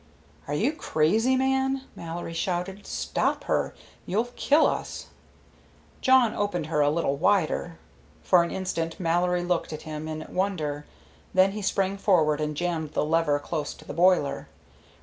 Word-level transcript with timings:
"Are 0.47 0.55
you 0.55 0.73
crazy, 0.73 1.35
man!" 1.35 1.83
Mallory 1.95 2.33
shouted. 2.33 2.87
"Stop 2.87 3.43
her! 3.43 3.75
You'll 4.07 4.29
kill 4.35 4.65
us!" 4.65 5.09
Jawn 6.01 6.33
opened 6.33 6.65
her 6.65 6.81
a 6.81 6.89
little 6.89 7.17
wider. 7.17 7.77
For 8.23 8.41
an 8.41 8.49
instant 8.49 8.99
Mallory 8.99 9.43
looked 9.43 9.71
at 9.71 9.83
him 9.83 10.07
in 10.07 10.25
wonder, 10.27 10.87
then 11.35 11.51
he 11.51 11.61
sprang 11.61 11.99
forward 11.99 12.41
and 12.41 12.57
jammed 12.57 12.93
the 12.93 13.05
lever 13.05 13.37
close 13.37 13.75
to 13.75 13.85
the 13.85 13.93
boiler. 13.93 14.47